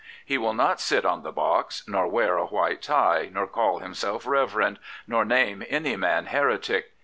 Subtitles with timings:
[0.25, 4.25] He will not sit on the box, nor wear a white tie, nor call himself
[4.25, 6.93] Reverend," nor name any man heretic.